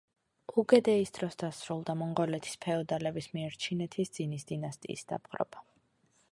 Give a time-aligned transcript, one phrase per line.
[0.61, 5.67] უგედეის დროს დასრულდა მონღოლეთის ფეოდალების მიერ ჩინეთის ძინის დინასტიის დაპყრობა.